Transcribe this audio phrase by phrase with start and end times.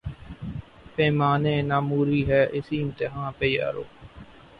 [0.95, 3.83] پیمان ء ناموری ہے، اسی امتحاں پہ یارو